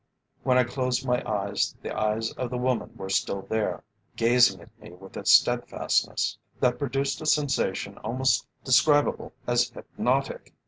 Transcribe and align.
When 0.41 0.57
I 0.57 0.63
closed 0.63 1.05
my 1.05 1.21
eyes, 1.29 1.75
the 1.83 1.95
eyes 1.95 2.31
of 2.31 2.49
the 2.49 2.57
woman 2.57 2.91
were 2.97 3.07
still 3.11 3.43
there, 3.43 3.83
gazing 4.15 4.59
at 4.59 4.79
me 4.81 4.93
with 4.93 5.15
a 5.15 5.27
steadfastness 5.27 6.39
that 6.59 6.79
produced 6.79 7.21
a 7.21 7.27
sensation 7.27 7.99
almost 7.99 8.47
describable 8.63 9.31
as 9.45 9.69
hypnotic. 9.69 10.55